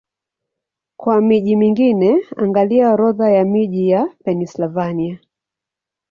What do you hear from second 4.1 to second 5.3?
Pennsylvania.